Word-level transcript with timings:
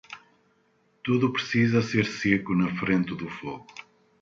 Tudo 1.03 1.31
precisa 1.31 1.79
ser 1.79 2.07
seco 2.07 2.55
na 2.55 2.75
frente 2.79 3.13
do 3.13 3.29
fogo. 3.29 3.67